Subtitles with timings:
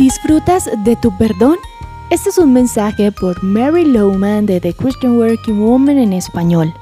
[0.00, 1.58] ¿Disfrutas de tu perdón?
[2.08, 6.72] Este es un mensaje por Mary Lowman de The Christian Working Woman en español.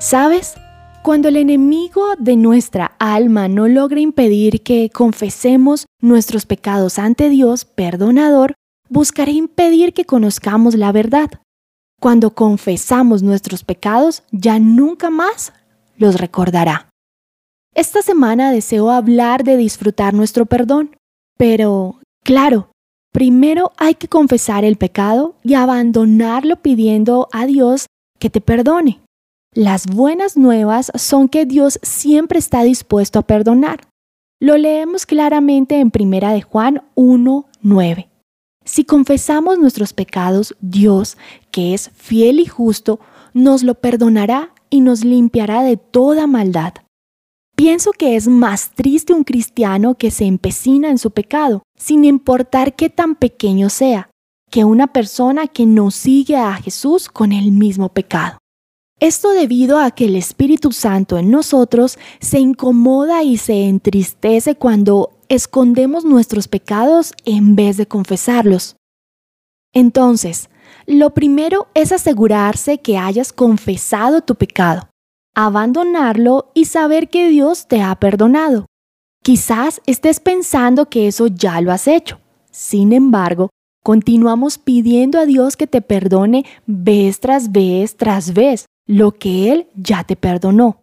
[0.00, 0.56] ¿Sabes?
[1.04, 7.64] Cuando el enemigo de nuestra alma no logra impedir que confesemos nuestros pecados ante Dios
[7.64, 8.54] perdonador,
[8.88, 11.30] buscará impedir que conozcamos la verdad.
[12.00, 15.52] Cuando confesamos nuestros pecados, ya nunca más
[15.96, 16.90] los recordará.
[17.72, 20.96] Esta semana deseo hablar de disfrutar nuestro perdón,
[21.36, 21.97] pero,
[22.28, 22.72] claro,
[23.10, 27.86] primero hay que confesar el pecado y abandonarlo pidiendo a Dios
[28.18, 29.00] que te perdone.
[29.54, 33.80] Las buenas nuevas son que Dios siempre está dispuesto a perdonar.
[34.42, 38.10] Lo leemos claramente en 1 de Juan 1:9.
[38.62, 41.16] Si confesamos nuestros pecados, Dios,
[41.50, 43.00] que es fiel y justo,
[43.32, 46.74] nos lo perdonará y nos limpiará de toda maldad.
[47.58, 52.76] Pienso que es más triste un cristiano que se empecina en su pecado, sin importar
[52.76, 54.10] qué tan pequeño sea,
[54.48, 58.38] que una persona que no sigue a Jesús con el mismo pecado.
[59.00, 65.18] Esto debido a que el Espíritu Santo en nosotros se incomoda y se entristece cuando
[65.28, 68.76] escondemos nuestros pecados en vez de confesarlos.
[69.72, 70.48] Entonces,
[70.86, 74.88] lo primero es asegurarse que hayas confesado tu pecado
[75.40, 78.66] abandonarlo y saber que Dios te ha perdonado.
[79.22, 82.18] Quizás estés pensando que eso ya lo has hecho.
[82.50, 83.48] Sin embargo,
[83.84, 89.68] continuamos pidiendo a Dios que te perdone vez tras vez tras vez lo que Él
[89.76, 90.82] ya te perdonó.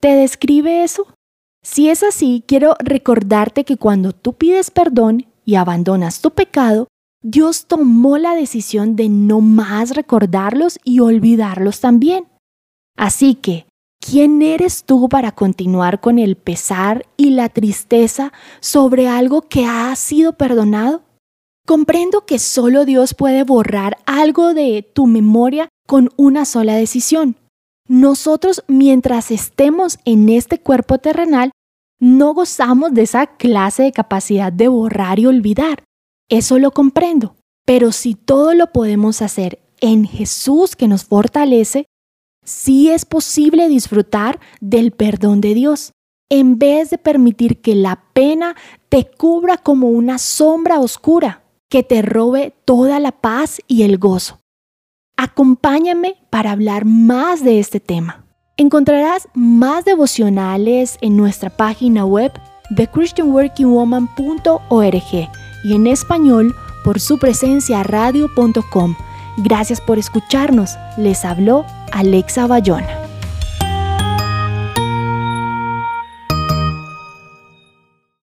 [0.00, 1.06] ¿Te describe eso?
[1.62, 6.88] Si es así, quiero recordarte que cuando tú pides perdón y abandonas tu pecado,
[7.22, 12.26] Dios tomó la decisión de no más recordarlos y olvidarlos también.
[12.96, 13.66] Así que,
[14.04, 19.94] ¿Quién eres tú para continuar con el pesar y la tristeza sobre algo que ha
[19.94, 21.04] sido perdonado?
[21.66, 27.36] Comprendo que solo Dios puede borrar algo de tu memoria con una sola decisión.
[27.86, 31.52] Nosotros, mientras estemos en este cuerpo terrenal,
[32.00, 35.84] no gozamos de esa clase de capacidad de borrar y olvidar.
[36.28, 37.36] Eso lo comprendo.
[37.64, 41.86] Pero si todo lo podemos hacer en Jesús que nos fortalece,
[42.44, 45.92] sí es posible disfrutar del perdón de Dios,
[46.28, 48.54] en vez de permitir que la pena
[48.88, 54.38] te cubra como una sombra oscura que te robe toda la paz y el gozo.
[55.16, 58.24] Acompáñame para hablar más de este tema.
[58.56, 62.32] Encontrarás más devocionales en nuestra página web
[62.70, 65.28] de christianworkingwoman.org
[65.64, 66.54] y en español
[66.84, 68.94] por su presencia radio.com.
[69.36, 70.76] Gracias por escucharnos.
[70.96, 73.01] Les habló Alexa Bayona.